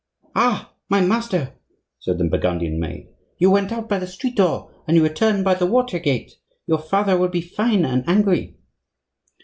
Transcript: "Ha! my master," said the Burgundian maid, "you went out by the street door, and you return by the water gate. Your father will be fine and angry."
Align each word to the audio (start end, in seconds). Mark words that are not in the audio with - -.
"Ha! 0.35 0.73
my 0.89 0.99
master," 0.99 1.53
said 1.99 2.17
the 2.17 2.23
Burgundian 2.27 2.79
maid, 2.79 3.09
"you 3.37 3.51
went 3.51 3.71
out 3.71 3.87
by 3.87 3.99
the 3.99 4.07
street 4.07 4.35
door, 4.35 4.71
and 4.87 4.97
you 4.97 5.03
return 5.03 5.43
by 5.43 5.53
the 5.53 5.67
water 5.67 5.99
gate. 5.99 6.31
Your 6.65 6.79
father 6.79 7.15
will 7.15 7.27
be 7.29 7.41
fine 7.41 7.85
and 7.85 8.03
angry." 8.07 8.57